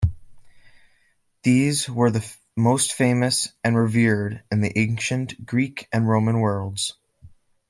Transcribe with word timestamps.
These 1.43 1.87
were 1.87 2.09
the 2.09 2.27
most 2.57 2.91
famous 2.93 3.49
and 3.63 3.77
revered 3.77 4.41
in 4.51 4.61
the 4.61 4.75
ancient 4.75 5.45
Greek 5.45 5.87
and 5.93 6.09
Roman 6.09 6.39
worlds. 6.39 6.97